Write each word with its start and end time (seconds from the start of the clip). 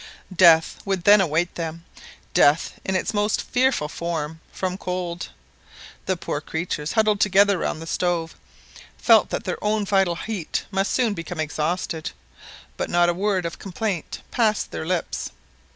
Death 0.35 0.77
would 0.83 1.03
then 1.03 1.21
await 1.21 1.53
them 1.53 1.85
death 2.33 2.79
in 2.83 2.95
its 2.95 3.13
most 3.13 3.39
fearful 3.39 3.87
form, 3.87 4.39
from 4.51 4.75
cold. 4.75 5.29
The 6.07 6.17
poor 6.17 6.41
creatures, 6.41 6.93
huddled 6.93 7.19
together 7.19 7.59
round 7.59 7.83
the 7.83 7.85
stove, 7.85 8.33
felt 8.97 9.29
that 9.29 9.43
their 9.43 9.63
own 9.63 9.85
vital 9.85 10.15
heat 10.15 10.65
must 10.71 10.91
soon 10.91 11.13
become 11.13 11.39
exhausted, 11.39 12.09
but 12.77 12.89
not 12.89 13.09
a 13.09 13.13
word 13.13 13.45
of 13.45 13.59
complaint 13.59 14.23
passed 14.31 14.71
their 14.71 14.87
lips. 14.87 15.29